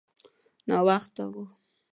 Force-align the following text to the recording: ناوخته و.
ناوخته 0.67 1.23
و. 1.33 1.35